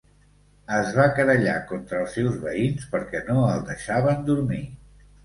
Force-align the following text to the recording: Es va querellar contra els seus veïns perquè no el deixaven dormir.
Es 0.77 0.87
va 0.99 1.03
querellar 1.19 1.57
contra 1.71 1.99
els 2.05 2.15
seus 2.19 2.39
veïns 2.45 2.87
perquè 2.95 3.21
no 3.29 3.45
el 3.51 3.63
deixaven 3.69 4.25
dormir. 4.31 4.65